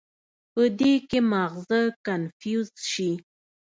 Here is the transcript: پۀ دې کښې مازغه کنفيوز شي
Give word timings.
پۀ 0.53 0.63
دې 0.79 0.93
کښې 1.09 1.19
مازغه 1.31 1.81
کنفيوز 2.05 2.69
شي 2.91 3.11